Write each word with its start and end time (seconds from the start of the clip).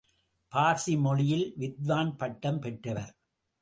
பார்சி 0.51 0.93
மொழியில் 0.99 1.53
வித்வான் 1.57 2.17
பட்டம் 2.17 2.59
பெற்றவர். 2.59 3.13